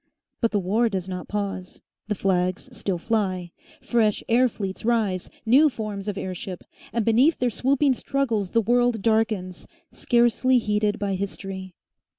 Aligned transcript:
But 0.39 0.49
the 0.49 0.57
war 0.57 0.89
does 0.89 1.07
not 1.07 1.27
pause. 1.27 1.83
The 2.07 2.15
flags 2.15 2.75
still 2.75 2.97
fly. 2.97 3.51
Fresh 3.83 4.23
air 4.27 4.49
fleets 4.49 4.83
rise, 4.83 5.29
new 5.45 5.69
forms 5.69 6.07
of 6.07 6.17
airship, 6.17 6.63
and 6.91 7.05
beneath 7.05 7.37
their 7.37 7.51
swooping 7.51 7.93
struggles 7.93 8.49
the 8.49 8.61
world 8.61 9.03
darkens 9.03 9.67
scarcely 9.91 10.57
heeded 10.57 10.97
by 10.97 11.13
history. 11.13 11.75